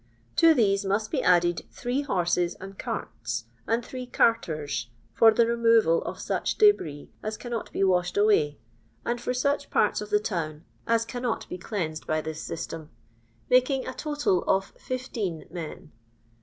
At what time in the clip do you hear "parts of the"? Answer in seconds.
9.69-10.19